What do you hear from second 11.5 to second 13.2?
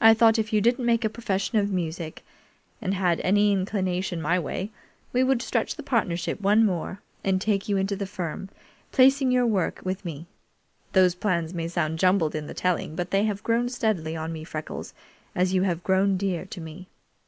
may sound jumbled in the telling, but